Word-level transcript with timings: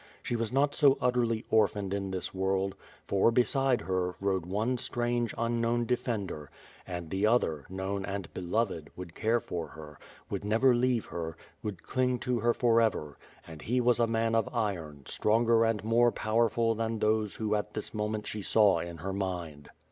She 0.23 0.35
was 0.35 0.51
not 0.51 0.73
so 0.73 0.97
utterly 0.99 1.45
orphaned 1.51 1.93
in 1.93 2.09
this 2.09 2.33
world, 2.33 2.73
for, 3.05 3.29
beside 3.29 3.81
her, 3.81 4.15
rode 4.19 4.47
one 4.47 4.79
strange, 4.79 5.31
unknown 5.37 5.85
defender— 5.85 6.49
and 6.87 7.11
the 7.11 7.27
other, 7.27 7.65
known 7.69 8.03
and 8.03 8.33
beloved, 8.33 8.89
would 8.95 9.13
care 9.13 9.39
for 9.39 9.67
her, 9.67 9.99
would 10.27 10.43
never 10.43 10.73
leave 10.73 11.05
her, 11.05 11.37
would 11.61 11.83
cling 11.83 12.17
to 12.17 12.39
her 12.39 12.55
forever; 12.55 13.19
and 13.45 13.61
he 13.61 13.79
was 13.79 13.99
a 13.99 14.07
man 14.07 14.33
of 14.33 14.49
iron, 14.51 15.03
stronger 15.05 15.63
and 15.63 15.83
more 15.83 16.11
powerful 16.11 16.73
than 16.73 16.97
those 16.97 17.35
who 17.35 17.53
at 17.53 17.75
this 17.75 17.93
moment 17.93 18.25
she 18.25 18.41
saw 18.41 18.79
in 18.79 18.97
her 18.97 19.13
mind. 19.13 19.69